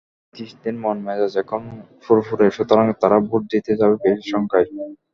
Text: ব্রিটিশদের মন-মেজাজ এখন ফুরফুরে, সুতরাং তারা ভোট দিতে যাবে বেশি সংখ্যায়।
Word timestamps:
ব্রিটিশদের 0.33 0.75
মন-মেজাজ 0.83 1.33
এখন 1.43 1.61
ফুরফুরে, 2.03 2.47
সুতরাং 2.51 2.85
তারা 3.01 3.17
ভোট 3.27 3.41
দিতে 3.53 3.71
যাবে 3.79 3.95
বেশি 4.03 4.25
সংখ্যায়। 4.33 4.67